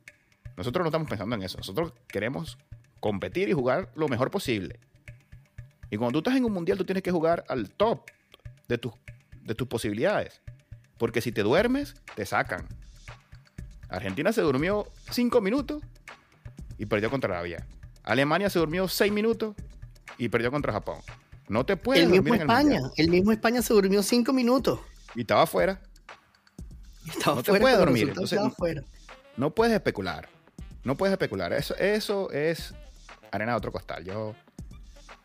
[0.56, 1.58] Nosotros no estamos pensando en eso.
[1.58, 2.58] Nosotros queremos
[3.00, 4.80] competir y jugar lo mejor posible.
[5.90, 8.10] Y cuando tú estás en un mundial, tú tienes que jugar al top
[8.68, 8.92] de tus,
[9.42, 10.40] de tus posibilidades.
[10.98, 12.66] Porque si te duermes, te sacan.
[13.88, 15.82] Argentina se durmió cinco minutos
[16.78, 17.66] y perdió contra Arabia.
[18.02, 19.54] Alemania se durmió seis minutos
[20.18, 20.98] y perdió contra Japón.
[21.48, 22.92] No te puedes El mismo dormir en el España, mundial.
[22.96, 24.80] el mismo España se durmió cinco minutos.
[25.14, 25.80] Y estaba afuera.
[27.08, 28.40] Estaba No te fuera, puedes dormir, entonces-.
[29.36, 30.28] No puedes especular.
[30.84, 31.52] No puedes especular.
[31.52, 32.74] Eso, eso es
[33.32, 34.04] arena de otro costal.
[34.04, 34.34] Yo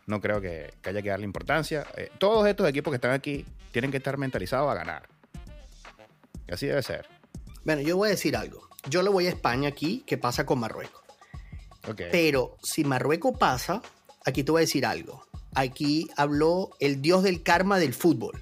[0.06, 1.86] no creo que, que haya que darle importancia.
[1.96, 5.08] Eh, todos estos equipos que están aquí tienen que estar mentalizados a ganar.
[6.48, 7.06] Y así debe ser.
[7.64, 8.68] Bueno, yo voy a decir algo.
[8.88, 11.00] Yo le voy a España aquí, que pasa con Marruecos.
[12.10, 13.82] Pero si Marruecos pasa,
[14.24, 15.26] aquí te voy a decir algo.
[15.54, 18.40] Aquí habló el dios del karma del fútbol.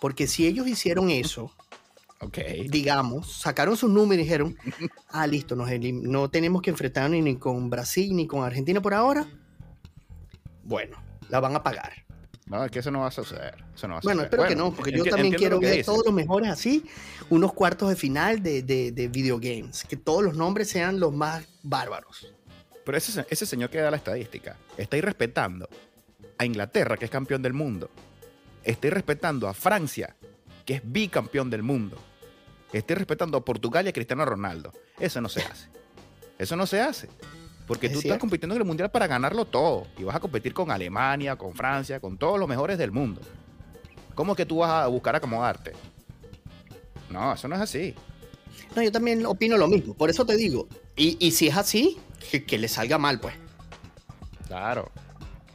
[0.00, 1.52] Porque si ellos hicieron eso,
[2.68, 4.56] Digamos, sacaron sus números y dijeron,
[5.10, 5.68] ah, listo, nos
[6.02, 9.26] no tenemos que enfrentarnos ni con Brasil ni con Argentina por ahora,
[10.64, 10.96] bueno,
[11.28, 11.92] la van a pagar.
[12.46, 13.62] No, es que eso no va a suceder.
[13.74, 15.86] Eso no va a Bueno, espero que no, porque yo también quiero lo ver dices.
[15.86, 16.84] todos los mejores así,
[17.28, 21.44] unos cuartos de final de, de, de videogames, que todos los nombres sean los más
[21.62, 22.32] bárbaros.
[22.86, 25.68] Pero ese, se- ese señor que da la estadística está irrespetando
[26.38, 27.90] a Inglaterra, que es campeón del mundo.
[28.64, 30.16] Está irrespetando a Francia,
[30.64, 31.98] que es bicampeón del mundo.
[32.72, 34.72] Está irrespetando a Portugal y a Cristiano Ronaldo.
[34.98, 35.68] Eso no se hace.
[36.38, 37.08] Eso no se hace.
[37.66, 39.86] Porque Es tú estás compitiendo en el mundial para ganarlo todo.
[39.98, 43.20] Y vas a competir con Alemania, con Francia, con todos los mejores del mundo.
[44.14, 45.72] ¿Cómo que tú vas a buscar acomodarte?
[47.10, 47.94] No, eso no es así.
[48.74, 51.98] No, yo también opino lo mismo, por eso te digo, y, y si es así,
[52.30, 53.34] que, que le salga mal, pues.
[54.46, 54.90] Claro.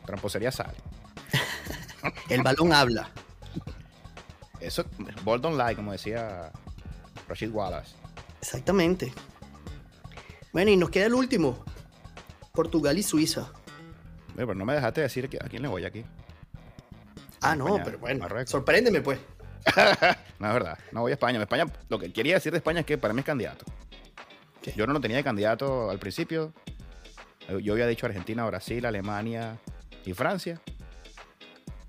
[0.06, 0.78] Tramposería sale.
[2.30, 3.10] El balón habla.
[4.60, 4.86] Eso,
[5.24, 6.52] Bold Lie, como decía
[7.28, 7.96] Rashid Wallace.
[8.42, 9.14] Exactamente.
[10.52, 11.64] Bueno, y nos queda el último.
[12.52, 13.42] Portugal y Suiza.
[13.42, 16.04] Oye, Pero no me dejaste decir que, a quién le voy aquí.
[17.42, 18.20] Ah, no, España, pero bueno.
[18.20, 18.52] Marruecos.
[18.52, 19.20] Sorpréndeme, pues.
[20.40, 20.78] No, es verdad.
[20.92, 21.40] No voy a España.
[21.40, 21.66] España.
[21.88, 23.66] Lo que quería decir de España es que para mí es candidato.
[24.62, 24.74] ¿Qué?
[24.76, 26.54] Yo no lo tenía de candidato al principio.
[27.62, 29.58] Yo había dicho Argentina, Brasil, Alemania
[30.06, 30.62] y Francia.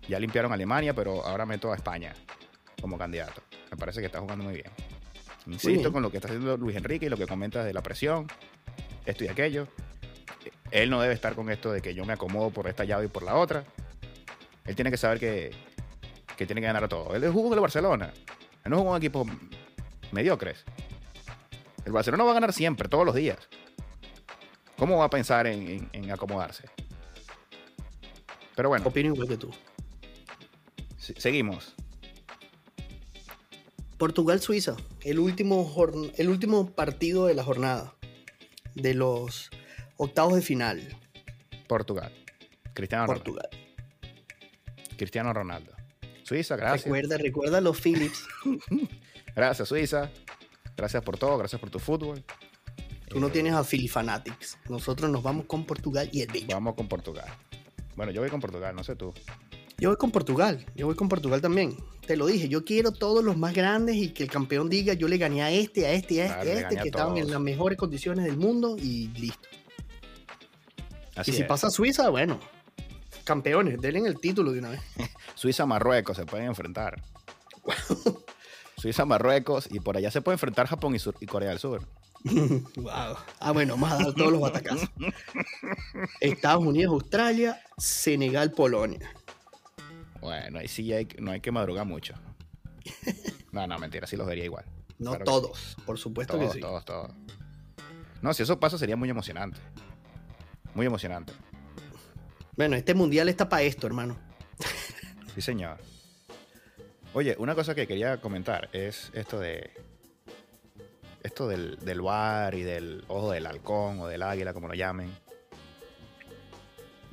[0.08, 2.14] Ya limpiaron Alemania, pero ahora meto a España.
[2.80, 3.42] como candidato.
[3.70, 4.70] Me parece que está jugando muy bien.
[5.46, 8.26] Insisto con lo que está haciendo Luis Enrique y lo que comentas de la presión,
[9.04, 9.68] esto y aquello.
[10.70, 13.08] Él no debe estar con esto de que yo me acomodo por esta llave y
[13.08, 13.64] por la otra.
[14.64, 15.52] Él tiene que saber que,
[16.36, 17.14] que tiene que ganar a todo.
[17.14, 18.12] Él es jugo del Barcelona.
[18.64, 19.26] Él no es un equipo
[20.10, 20.64] mediocres.
[21.84, 23.38] El Barcelona va a ganar siempre, todos los días.
[24.78, 26.68] ¿Cómo va a pensar en, acomodarse?
[28.56, 28.86] Pero bueno.
[28.86, 29.50] Opino igual que tú.
[30.96, 31.74] Seguimos.
[34.04, 35.74] Portugal-Suiza, el último,
[36.18, 37.94] el último partido de la jornada,
[38.74, 39.48] de los
[39.96, 41.00] octavos de final.
[41.66, 42.12] Portugal.
[42.74, 43.48] Cristiano Portugal.
[44.98, 45.72] Cristiano Ronaldo.
[46.22, 46.84] Suiza, gracias.
[46.84, 48.26] Recuerda, recuerda los Philips.
[49.34, 50.10] gracias, Suiza.
[50.76, 52.22] Gracias por todo, gracias por tu fútbol.
[53.08, 54.58] Tú no tienes a Philly Fanatics.
[54.68, 56.48] Nosotros nos vamos con Portugal y el bicho.
[56.50, 57.32] Vamos con Portugal.
[57.96, 59.14] Bueno, yo voy con Portugal, no sé tú.
[59.78, 61.74] Yo voy con Portugal, yo voy con Portugal también.
[62.06, 65.08] Te lo dije, yo quiero todos los más grandes y que el campeón diga, yo
[65.08, 67.78] le gané a este, a este, a este, a este, que estaban en las mejores
[67.78, 69.48] condiciones del mundo y listo.
[71.26, 72.38] y si pasa Suiza, bueno,
[73.24, 74.80] campeones, denle el título de una vez.
[75.34, 77.02] Suiza-Marruecos se pueden enfrentar.
[78.76, 81.82] Suiza-Marruecos y por allá se puede enfrentar Japón y, Corea del Sur.
[82.24, 83.16] wow.
[83.40, 84.90] Ah, bueno, más a todos los batacazos.
[86.20, 89.10] Estados Unidos, Australia, Senegal, Polonia.
[90.24, 92.14] Bueno, ahí sí hay, no hay que madrugar mucho.
[93.52, 94.64] No, no, mentira, sí los vería igual.
[94.98, 96.60] No todos, por supuesto que sí.
[96.60, 97.10] Todos, todos.
[98.22, 99.60] No, si eso pasa sería muy emocionante.
[100.74, 101.34] Muy emocionante.
[102.56, 104.16] Bueno, este mundial está para esto, hermano.
[105.34, 105.76] Sí, señor.
[107.12, 109.72] Oye, una cosa que quería comentar es esto de.
[111.22, 115.14] Esto del, del bar y del ojo del halcón o del águila, como lo llamen.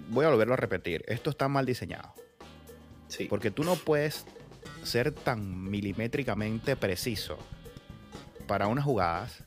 [0.07, 1.03] Voy a volverlo a repetir.
[1.07, 2.13] Esto está mal diseñado.
[3.11, 3.25] Sí.
[3.25, 4.25] Porque tú no puedes
[4.83, 7.37] ser tan milimétricamente preciso
[8.47, 9.43] para unas jugadas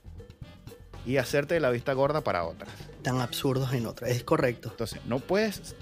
[1.07, 2.70] y hacerte la vista gorda para otras.
[3.03, 4.68] Tan absurdos en otras, es correcto.
[4.70, 5.77] Entonces, no puedes.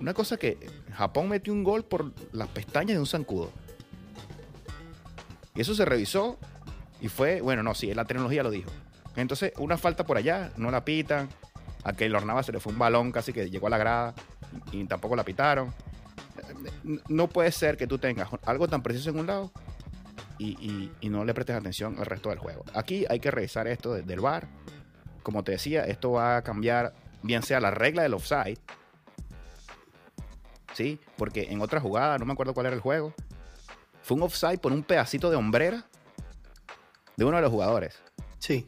[0.00, 0.58] Una cosa que
[0.92, 3.50] Japón metió un gol por las pestañas de un zancudo.
[5.54, 6.36] Y eso se revisó
[7.00, 8.70] y fue, bueno, no, sí, la tecnología lo dijo.
[9.14, 11.28] Entonces, una falta por allá, no la pitan.
[11.84, 14.14] A que el Ornava se le fue un balón casi que llegó a la grada
[14.72, 15.72] y tampoco la pitaron.
[17.08, 19.52] No puede ser que tú tengas algo tan preciso en un lado
[20.38, 22.64] y, no le prestes atención al resto del juego.
[22.74, 24.48] Aquí hay que revisar esto del VAR.
[25.22, 28.58] Como te decía, esto va a cambiar bien sea la regla del offside,
[30.74, 31.00] ¿sí?
[31.16, 33.14] Porque en otra jugada, no me acuerdo cuál era el juego,
[34.02, 35.86] fue un offside por un pedacito de hombrera
[37.16, 37.98] de uno de los jugadores.
[38.38, 38.66] Sí.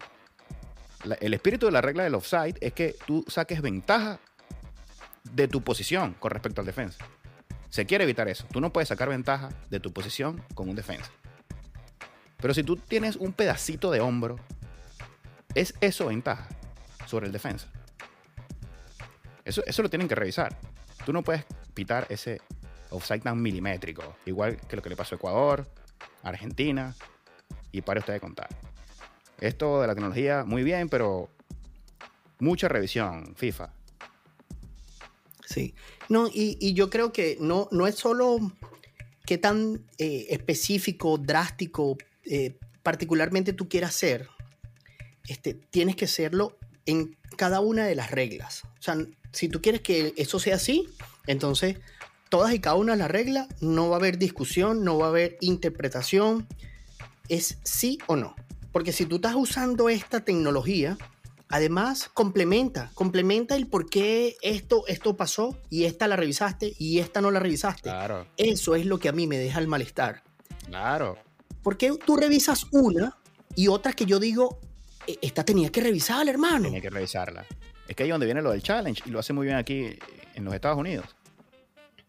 [1.20, 4.18] el espíritu de la regla del offside es que tú saques ventaja
[5.24, 7.04] de tu posición con respecto al defensa.
[7.70, 8.46] Se quiere evitar eso.
[8.52, 11.10] Tú no puedes sacar ventaja de tu posición con un defensa.
[12.38, 14.36] Pero si tú tienes un pedacito de hombro,
[15.54, 16.48] ¿es eso ventaja
[17.06, 17.68] sobre el defensa?
[19.44, 20.56] Eso, eso lo tienen que revisar.
[21.04, 22.40] Tú no puedes pitar ese
[22.90, 25.66] offside tan milimétrico, igual que lo que le pasó a Ecuador,
[26.22, 26.94] Argentina,
[27.72, 28.48] y para usted de contar.
[29.40, 31.28] Esto de la tecnología, muy bien, pero
[32.38, 33.70] mucha revisión, FIFA.
[35.46, 35.74] Sí,
[36.08, 38.38] no, y, yo creo que no, no es solo
[39.24, 44.28] qué tan eh, específico, drástico, eh, particularmente tú quieras ser,
[45.28, 48.64] este, tienes que serlo en cada una de las reglas.
[48.64, 48.96] O sea,
[49.32, 50.88] si tú quieres que eso sea así,
[51.26, 51.76] entonces
[52.28, 55.10] todas y cada una de las reglas, no va a haber discusión, no va a
[55.10, 56.46] haber interpretación,
[57.28, 58.34] es sí o no.
[58.72, 60.98] Porque si tú estás usando esta tecnología,
[61.48, 67.20] además complementa, complementa el por qué esto, esto pasó y esta la revisaste y esta
[67.20, 67.82] no la revisaste.
[67.82, 68.26] Claro.
[68.36, 70.22] Eso es lo que a mí me deja el malestar.
[70.66, 71.18] Claro.
[71.62, 73.16] Porque tú revisas una
[73.54, 74.60] y otra que yo digo,
[75.06, 76.64] e, esta tenía que revisarla, hermano.
[76.64, 77.44] Tenía que revisarla.
[77.88, 79.98] Es que ahí donde viene lo del challenge y lo hace muy bien aquí
[80.34, 81.06] en los Estados Unidos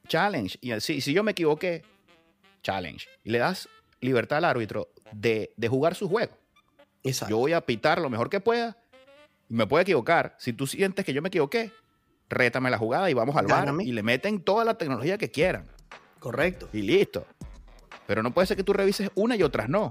[0.08, 0.58] challenge.
[0.62, 1.84] Y si, si yo me equivoqué,
[2.63, 3.08] challenge.
[3.23, 3.69] Y le das
[4.02, 6.38] libertad al árbitro de, jugar su juego.
[7.30, 8.78] Yo voy a pitar lo mejor que pueda.
[9.50, 10.36] Y me puedo equivocar.
[10.40, 11.72] Si tú sientes que yo me equivoqué,
[12.30, 13.74] rétame la jugada y vamos al bar.
[13.82, 15.66] Y le meten toda la tecnología que quieran.
[16.20, 16.70] Correcto.
[16.74, 17.26] Y listo.
[18.06, 19.90] Pero no puede ser que tú revises una y otras no.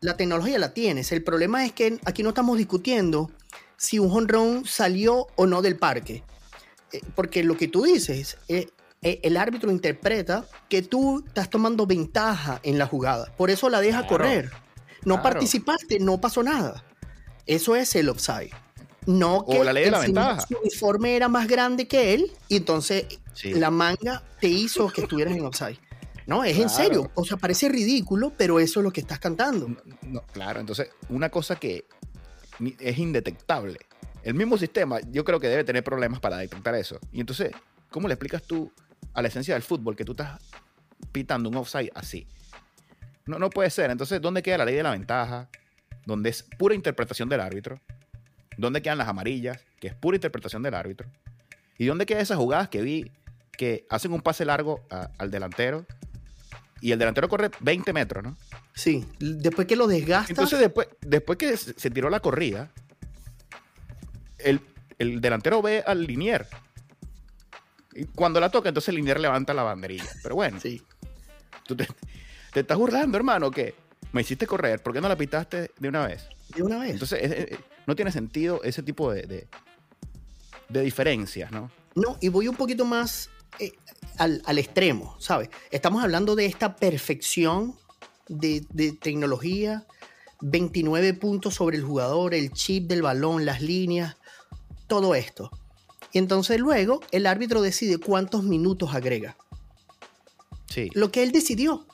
[0.00, 1.10] La tecnología la tienes.
[1.12, 3.30] El problema es que aquí no estamos discutiendo
[3.76, 6.22] si un honrón salió o no del parque.
[6.92, 8.68] Eh, porque lo que tú dices, es
[9.02, 13.32] eh, el árbitro interpreta que tú estás tomando ventaja en la jugada.
[13.36, 14.50] Por eso la deja correr.
[15.04, 16.84] No participaste, no pasó nada.
[17.46, 18.50] Eso es el offside.
[19.08, 20.42] No que la ley de la ventaja.
[20.46, 23.06] su uniforme era más grande que él y entonces
[23.42, 25.78] la manga te hizo que estuvieras en offside.
[26.26, 27.10] No, es en serio.
[27.14, 29.66] O sea, parece ridículo, pero eso es lo que estás cantando.
[30.30, 31.86] claro, entonces, una cosa que
[32.78, 33.78] es indetectable.
[34.22, 36.98] El mismo sistema, yo creo que debe tener problemas para detectar eso.
[37.10, 37.52] Y entonces,
[37.88, 38.70] ¿cómo le explicas tú
[39.14, 40.38] a la esencia del fútbol que tú estás
[41.12, 42.26] pitando un offside así?
[43.24, 43.90] No, no puede ser.
[43.90, 45.48] Entonces, ¿dónde queda la ley de la ventaja?
[46.04, 47.80] Donde es pura interpretación del árbitro.
[48.58, 49.64] ¿Dónde quedan las amarillas?
[49.80, 51.08] Que es pura interpretación del árbitro.
[51.78, 53.10] ¿Y dónde quedan esas jugadas que vi
[53.52, 55.86] que hacen un pase largo al delantero
[56.80, 58.36] y el delantero corre 20 metros, ¿no?
[58.74, 60.30] Sí, después que lo desgasta.
[60.30, 62.70] Entonces, después, después que se tiró la corrida,
[64.38, 64.60] el,
[65.20, 66.46] delantero ve al linier.
[67.94, 70.06] Y cuando la toca, entonces el linier levanta la banderilla.
[70.22, 70.82] Pero bueno, sí.
[71.64, 71.88] tú te,
[72.54, 73.74] estás burlando, hermano, que
[74.12, 76.28] me hiciste correr, ¿por qué no la pitaste de una vez?
[76.54, 76.92] De una vez.
[76.92, 79.48] Entonces, no tiene sentido ese tipo de,
[80.68, 81.70] de, diferencias, ¿no?
[81.94, 83.72] No, y voy un poquito más eh,
[84.18, 85.48] al, extremo, ¿sabes?
[85.70, 87.74] Estamos hablando de esta perfección
[88.28, 88.60] de,
[89.00, 89.86] tecnología,
[90.42, 94.16] 29 puntos sobre el jugador, el chip del balón, las líneas,
[94.86, 95.50] todo esto.
[96.12, 99.38] Y entonces luego el árbitro decide cuántos minutos agrega.
[100.66, 100.90] Sí.
[100.92, 101.86] Lo que él decidió.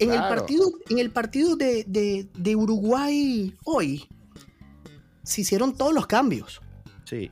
[0.00, 1.84] En el partido, en el partido de,
[2.34, 4.08] de, Uruguay hoy,
[5.22, 6.60] se hicieron todos los cambios.
[7.04, 7.30] Sí.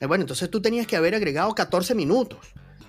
[0.00, 2.38] Eh, bueno, entonces tú tenías que haber agregado 14 minutos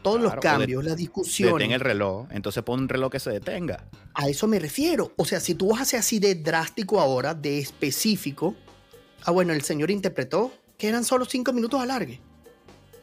[0.02, 1.56] todos los cambios, las discusiones.
[1.56, 3.86] Detén el reloj, entonces pon un reloj que se detenga.
[4.14, 5.14] A eso me refiero.
[5.18, 8.56] O sea, si tú vas a así de drástico ahora, de específico,
[9.24, 12.22] ah, bueno, el señor interpretó que eran solo 5 minutos alargue.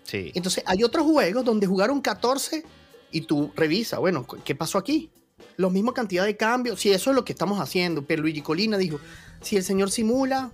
[0.05, 0.33] Sí.
[0.35, 2.65] Entonces, hay otros juegos donde jugaron 14
[3.11, 5.11] y tú revisa, bueno, ¿qué pasó aquí?
[5.57, 8.03] La misma cantidad de cambios, si eso es lo que estamos haciendo.
[8.03, 9.01] Pero Luigi Colina dijo,
[9.41, 10.53] si el señor simula,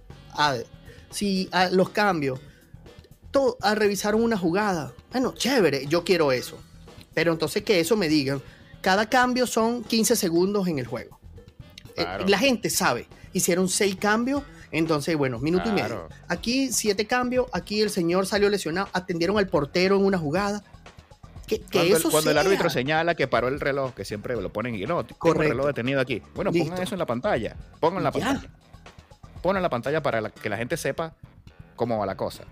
[1.10, 2.40] si ah, los cambios,
[3.30, 6.58] todo, a revisar una jugada, bueno, chévere, yo quiero eso.
[7.14, 8.42] Pero entonces que eso me digan,
[8.80, 11.18] cada cambio son 15 segundos en el juego.
[11.96, 16.08] Eh, la gente sabe, hicieron seis cambios, entonces, bueno, minuto y medio.
[16.28, 20.64] Aquí siete cambios, aquí el señor salió lesionado, atendieron al portero en una jugada.
[21.46, 24.50] Que, cuando, eso el, cuando el árbitro señala que paró el reloj, que siempre lo
[24.50, 26.22] ponen y no, tengo el reloj detenido aquí.
[26.34, 27.54] Bueno, pongan eso en la pantalla.
[27.78, 28.48] Pongan la pantalla.
[29.42, 31.14] Pongan en la pantalla para que la gente sepa
[31.76, 32.44] cómo va la cosa.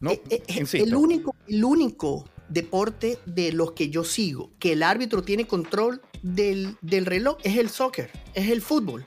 [0.00, 4.72] No, eh, eh, eh, el único, el único deporte de los que yo sigo que
[4.72, 9.04] el árbitro tiene control del, reloj es el soccer, es el fútbol.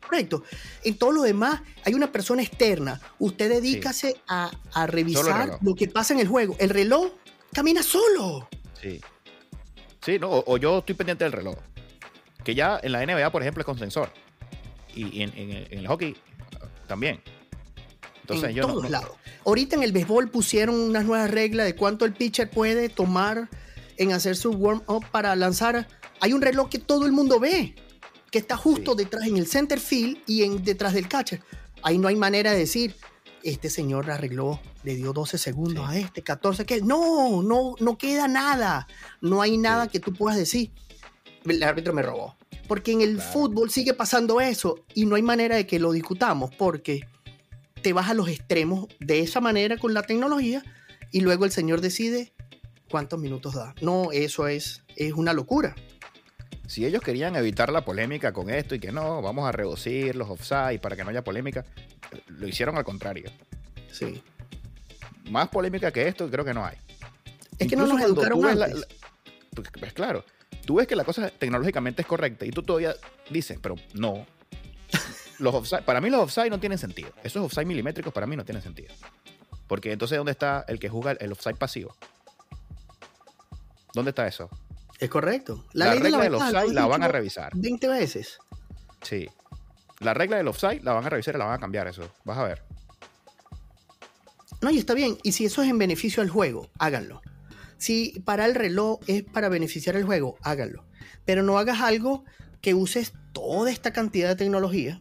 [0.00, 0.42] Correcto.
[0.84, 2.98] En todo lo demás hay una persona externa.
[3.18, 4.50] Usted dedícase a,
[4.86, 6.56] revisar lo que pasa en el juego.
[6.58, 7.12] El reloj
[7.52, 8.48] camina solo.
[8.80, 9.00] Sí.
[10.04, 11.56] Sí, no, o, yo estoy pendiente del reloj.
[12.42, 14.10] Que ya en la NBA, por ejemplo, es con sensor.
[14.94, 15.32] Y en,
[15.70, 16.16] el hockey
[16.88, 17.20] también.
[18.22, 19.12] Entonces, en todos lados.
[19.46, 23.48] Ahorita en el béisbol pusieron unas nuevas reglas de cuánto el pitcher puede tomar
[23.96, 25.86] en hacer su warm-up para lanzar.
[26.20, 27.74] Hay un reloj que todo el mundo ve,
[28.30, 31.40] que está justo detrás en el center field y en, detrás del catcher.
[31.82, 32.94] Ahí no hay manera de decir,
[33.42, 38.28] este señor arregló, le dio 12 segundos a este, 14 que no, no, no queda
[38.28, 38.86] nada.
[39.20, 40.70] No hay nada que tú puedas decir.
[41.48, 42.36] El árbitro me robó.
[42.66, 46.54] Porque en el fútbol sigue pasando eso y no hay manera de que lo discutamos
[46.54, 47.06] porque
[47.82, 50.62] te vas a los extremos de esa manera con la tecnología
[51.10, 52.32] y luego el señor decide
[52.90, 53.74] cuántos minutos da.
[53.80, 55.74] No, eso es, es una locura.
[56.66, 60.28] Si ellos querían evitar la polémica con esto y que no, vamos a reducir los
[60.28, 61.64] offside para que no haya polémica,
[62.26, 63.30] lo hicieron al contrario.
[63.90, 64.22] Sí.
[65.30, 66.76] Más polémica que esto creo que no hay.
[67.58, 68.86] Es que no nos educaron antes.
[69.54, 70.24] Pues, pues, claro,
[70.68, 72.94] tú ves que la cosa tecnológicamente es correcta y tú todavía
[73.30, 74.26] dices, pero no,
[75.38, 77.08] los para mí los offside no tienen sentido.
[77.24, 78.92] Esos offside milimétricos para mí no tienen sentido.
[79.66, 81.96] Porque entonces, ¿dónde está el que juega el offside pasivo?
[83.94, 84.50] ¿Dónde está eso?
[84.98, 85.64] Es correcto.
[85.72, 87.52] La, regla del offside la van a revisar.
[87.54, 88.38] 20 veces.
[89.00, 89.26] Sí.
[90.00, 92.12] La regla del offside la van a revisar y la van a cambiar eso.
[92.26, 92.62] Vas a ver.
[94.60, 95.16] No, y está bien.
[95.22, 97.22] Y si eso es en beneficio al juego, háganlo.
[97.78, 100.84] Si para el reloj es para beneficiar el juego, háganlo.
[101.24, 102.24] Pero no hagas algo
[102.60, 104.98] que uses toda esta cantidad de tecnología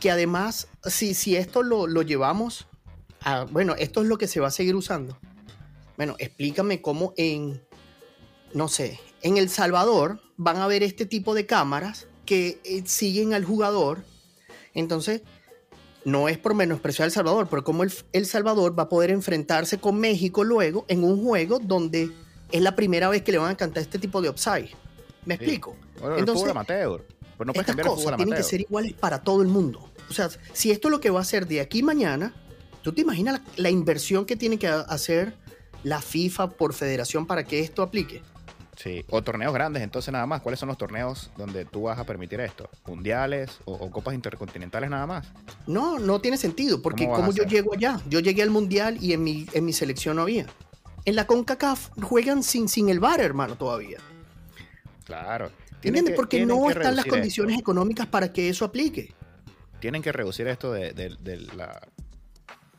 [0.00, 2.66] que además, si, si esto lo, llevamos
[3.20, 5.18] a, bueno, esto es lo que se va a seguir usando.
[5.96, 7.62] Bueno, explícame cómo en,
[8.52, 13.32] no sé, en El Salvador van a ver este tipo de cámaras que eh, siguen
[13.34, 14.04] al jugador.
[14.74, 15.22] Entonces,
[16.04, 19.78] no es por menospreciar a El Salvador, pero como el, Salvador va a poder enfrentarse
[19.78, 22.10] con México luego en un juego donde
[22.52, 24.70] es la primera vez que le van a cantar este tipo de upside.
[25.24, 25.76] ¿Me explico?
[26.16, 27.02] Entonces, amateur.
[27.36, 29.90] Pues no estas cosas tienen que ser iguales para todo el mundo.
[30.08, 32.32] O sea, si esto es lo que va a hacer de aquí mañana,
[32.82, 35.34] ¿tú te imaginas la, inversión que tiene que hacer
[35.82, 38.22] la FIFA por federación para que esto aplique?
[38.76, 40.42] Sí, o torneos grandes, entonces nada más.
[40.42, 42.68] ¿Cuáles son los torneos donde tú vas a permitir esto?
[42.86, 45.26] ¿Mundiales o, o copas intercontinentales nada más?
[45.66, 49.22] No, no tiene sentido, porque ¿Cómo yo llego allá, yo llegué al mundial y en
[49.22, 50.46] mi, en mi selección no había.
[51.04, 53.98] En la CONCACAF juegan sin, sin el VAR, hermano, todavía.
[55.04, 55.50] Claro.
[55.82, 56.04] ¿Entiendes?
[56.04, 59.12] que- Porque no están las condiciones económicas para que eso aplique.
[59.80, 61.80] Tienen que reducir esto de, de- de la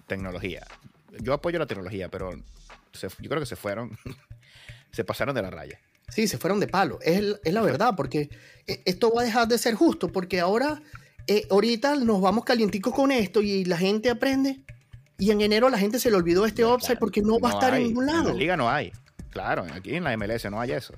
[0.07, 0.65] tecnología.
[1.21, 2.31] Yo apoyo la tecnología, pero
[2.93, 3.97] se- yo creo que se fueron,
[4.95, 5.79] se pasaron de la raya.
[6.09, 6.99] Sí, se fueron de palo.
[7.01, 8.29] Es, el- es la verdad, porque
[8.67, 10.81] eh, esto va a dejar de ser justo, porque ahora,
[11.27, 14.61] eh, ahorita nos vamos calienticos con esto y la gente aprende.
[15.17, 17.53] Y en enero la gente se le olvidó este offside Claro, porque no va a
[17.53, 17.81] estar hay.
[17.81, 18.29] en ningún En lado.
[18.29, 18.91] la liga no hay.
[19.31, 20.93] Claro, aquí en la MLS no hay eso.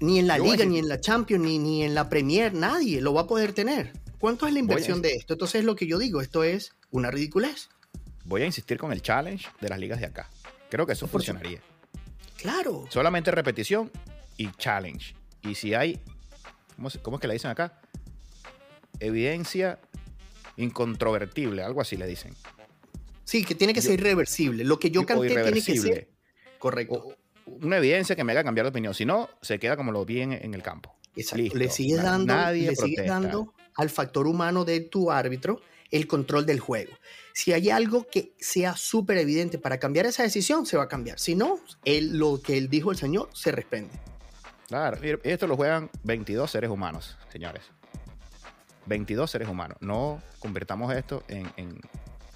[0.00, 3.00] Ni en la Yo Liga, ni en la Champions, ni, ni en la Premier, nadie
[3.00, 3.92] lo va a poder tener.
[4.18, 5.34] ¿Cuánto es la inversión de esto?
[5.34, 7.68] Entonces, lo que yo digo, esto es una ridiculez.
[8.24, 10.28] Voy a insistir con el challenge de las ligas de acá.
[10.70, 11.60] Creo que eso funcionaría.
[12.40, 12.86] Claro.
[12.88, 13.90] Solamente repetición
[14.36, 15.14] y challenge.
[15.42, 16.00] Y si hay,
[17.02, 17.80] ¿cómo, es que le dicen acá?
[18.98, 19.78] Evidencia
[20.56, 22.34] incontrovertible, algo así le dicen.
[23.24, 24.64] Sí, que tiene que Yo- ser irreversible.
[24.64, 26.08] Lo que yo canté tiene que ser
[26.58, 26.94] correcto.
[26.94, 27.16] O-
[27.62, 28.94] una evidencia que me haga cambiar de opinión.
[28.94, 30.94] Si no, se queda como lo vi en, en el campo.
[31.16, 31.42] Exacto.
[31.42, 31.58] Listo.
[31.58, 35.60] Le sigues dando, nadie le sigues dando al factor humano de tu árbitro
[35.90, 36.92] el control del juego.
[37.32, 41.18] Si hay algo que sea súper evidente para cambiar esa decisión, se va a cambiar.
[41.18, 43.92] Si no, él, lo que él dijo el señor se reprende.
[44.68, 47.64] Claro, esto lo juegan 22 seres humanos, señores.
[48.86, 49.76] 22 seres humanos.
[49.80, 51.80] No convirtamos esto en, en-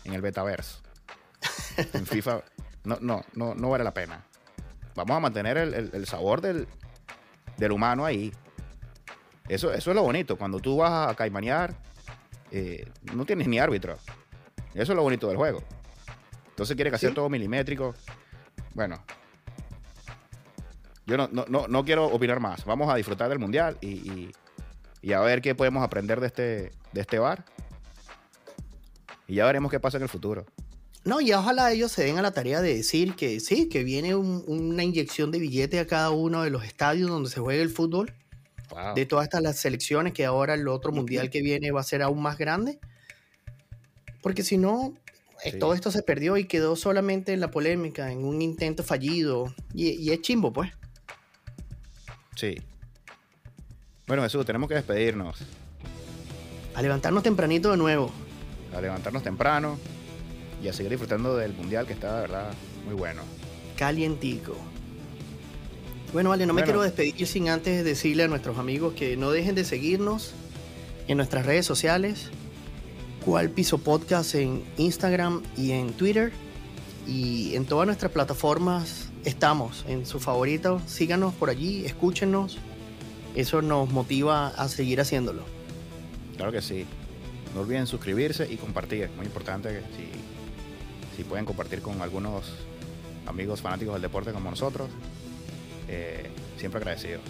[0.04, 0.78] en el betaverse.
[1.92, 2.42] En FIFA.
[2.84, 4.24] No, no, no, no vale la pena.
[4.94, 6.68] Vamos a mantener el, el- el sabor del,
[7.56, 8.32] del humano ahí.
[9.48, 10.36] Eso, eso es lo bonito.
[10.36, 11.74] Cuando tú vas a caimanear,
[12.56, 13.98] eh, no tienes ni árbitro.
[14.74, 15.62] Eso es lo bonito del juego.
[16.50, 17.14] Entonces quiere que hacer Sí.
[17.14, 17.94] todo milimétrico.
[18.74, 19.02] Bueno,
[21.06, 22.64] yo no, no, no, no quiero opinar más.
[22.64, 24.32] Vamos a disfrutar del mundial y, y-
[25.02, 27.44] y a ver qué podemos aprender de este, de este bar.
[29.26, 30.46] Y ya veremos qué pasa en el futuro.
[31.04, 34.14] No, y ojalá ellos se den a la tarea de decir que sí, que viene
[34.14, 37.68] un- una inyección de billete a cada uno de los estadios donde se juegue el
[37.68, 38.14] fútbol.
[38.74, 38.94] Wow.
[38.94, 42.02] de todas estas las selecciones, que ahora el otro mundial que viene va a ser
[42.02, 42.78] aún más grande.
[44.20, 44.94] Porque si no,
[45.44, 45.58] eh, Sí.
[45.58, 49.54] todo esto se perdió y quedó solamente en la polémica, en un intento fallido.
[49.74, 50.72] Y, y es chimbo, pues.
[52.36, 52.56] Sí.
[54.06, 55.38] Bueno, Jesús, tenemos que despedirnos.
[56.74, 58.10] A levantarnos tempranito de nuevo.
[58.74, 59.78] A levantarnos temprano
[60.62, 62.52] y a seguir disfrutando del mundial que está de verdad
[62.84, 63.22] muy bueno.
[63.76, 64.56] Calientico.
[66.14, 69.56] Bueno, vale, no me quiero despedir sin antes decirle a nuestros amigos que no dejen
[69.56, 70.32] de seguirnos
[71.08, 72.30] en nuestras redes sociales.
[73.24, 76.30] Cual Piso Podcast en Instagram y en Twitter.
[77.08, 80.80] Y en todas nuestras plataformas estamos, en su favorito.
[80.86, 82.58] Síganos por allí, escúchenos.
[83.34, 85.42] Eso nos motiva a seguir haciéndolo.
[86.36, 86.86] Claro que sí.
[87.56, 89.10] No olviden suscribirse y compartir.
[89.16, 92.52] Muy importante que si, si pueden compartir con algunos
[93.26, 94.88] amigos fanáticos del deporte como nosotros.
[95.88, 96.28] Eh,
[96.58, 97.22] siempre agradecidos.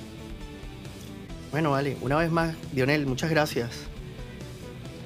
[1.50, 3.70] Bueno, vale, una vez más, Lionel, muchas gracias.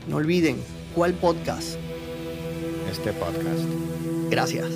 [0.09, 0.57] No olviden,
[0.95, 1.77] ¿cuál podcast?
[2.91, 3.65] Este podcast.
[4.31, 4.69] Gracias.